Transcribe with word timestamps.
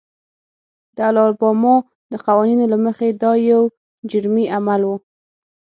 د 0.95 0.97
الاباما 1.09 1.75
د 2.11 2.13
قوانینو 2.25 2.65
له 2.73 2.77
مخې 2.85 3.07
دا 3.21 3.31
یو 3.51 3.61
جرمي 4.11 4.45
عمل 4.55 4.81
و. 4.85 4.91